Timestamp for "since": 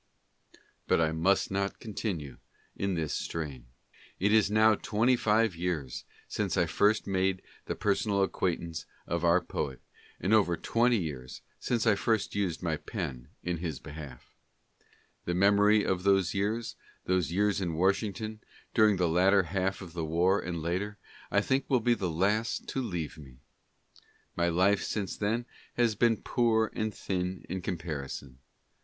6.27-6.57, 11.59-11.85, 24.81-25.15